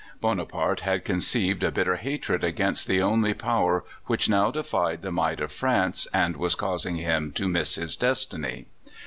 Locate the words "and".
6.11-6.37